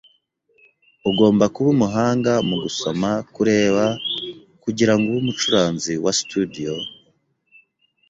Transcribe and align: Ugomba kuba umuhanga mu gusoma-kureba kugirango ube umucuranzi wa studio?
Ugomba 1.09 1.45
kuba 1.53 1.69
umuhanga 1.75 2.33
mu 2.47 2.55
gusoma-kureba 2.63 3.85
kugirango 4.63 5.03
ube 5.07 5.19
umucuranzi 5.21 5.93
wa 6.03 6.11
studio? 6.19 6.73